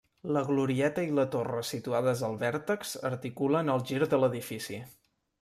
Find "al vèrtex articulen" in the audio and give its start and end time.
2.29-3.71